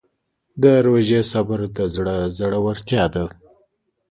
[0.61, 3.25] د روژې صبر د زړه زړورتیا ده.